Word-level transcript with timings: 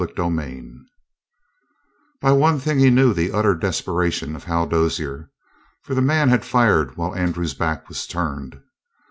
CHAPTER 0.01 0.23
31 0.23 0.85
By 2.21 2.31
one 2.31 2.59
thing 2.59 2.79
he 2.79 2.89
knew 2.89 3.13
the 3.13 3.31
utter 3.31 3.53
desperation 3.53 4.35
of 4.35 4.45
Hal 4.45 4.65
Dozier. 4.65 5.29
For 5.83 5.93
the 5.93 6.01
man 6.01 6.29
had 6.29 6.43
fired 6.43 6.97
while 6.97 7.13
Andrew's 7.13 7.53
back 7.53 7.87
was 7.87 8.07
turned. 8.07 8.59